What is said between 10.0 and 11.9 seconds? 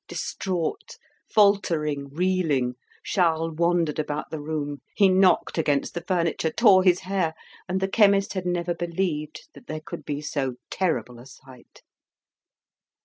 be so terrible a sight.